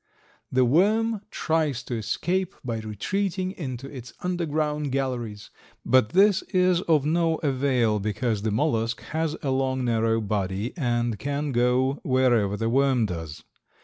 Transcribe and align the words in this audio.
The 0.51 0.65
worm 0.65 1.21
tries 1.29 1.83
to 1.83 1.93
escape 1.93 2.55
by 2.65 2.79
retreating 2.79 3.51
into 3.51 3.87
its 3.87 4.13
underground 4.21 4.91
galleries, 4.91 5.51
but 5.85 6.09
this 6.13 6.41
is 6.55 6.81
of 6.89 7.05
no 7.05 7.35
avail 7.43 7.99
because 7.99 8.41
the 8.41 8.49
mollusk 8.49 9.01
has 9.11 9.37
a 9.43 9.51
long, 9.51 9.85
narrow 9.85 10.19
body 10.19 10.73
and 10.75 11.19
can 11.19 11.51
go 11.51 11.99
wherever 12.01 12.57
the 12.57 12.67
worm 12.67 13.05
does. 13.05 13.43